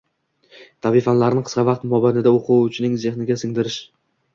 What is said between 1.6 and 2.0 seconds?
vaqt